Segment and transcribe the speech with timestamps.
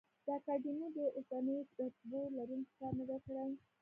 [0.25, 3.51] د اکاډمیو د اوسنیو رتبو لروونکي کار نه دی کړی.